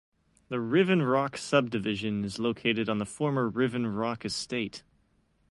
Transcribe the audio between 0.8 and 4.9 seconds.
Rock subdivision is located on the former Riven Rock Estate.